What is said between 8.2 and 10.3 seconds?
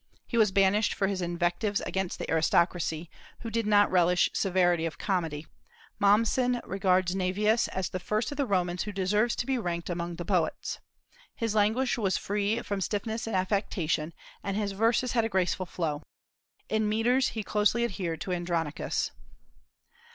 of the Romans who deserves to be ranked among the